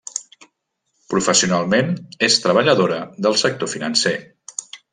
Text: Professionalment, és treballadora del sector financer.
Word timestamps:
Professionalment, 1.13 1.93
és 2.29 2.39
treballadora 2.45 2.99
del 3.27 3.39
sector 3.43 3.71
financer. 3.75 4.15